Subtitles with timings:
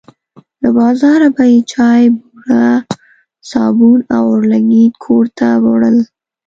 [0.61, 2.65] له بازاره به یې چای، بوره،
[3.51, 5.97] صابون او اورلګیت کور ته وړل.